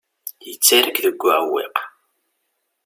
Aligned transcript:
Yettarra-k 0.47 0.97
deg 1.05 1.21
uɛewwiq. 1.27 1.77